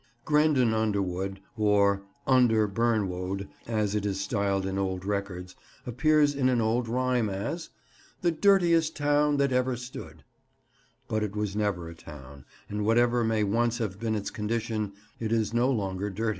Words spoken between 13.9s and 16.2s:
been its condition, it is no longer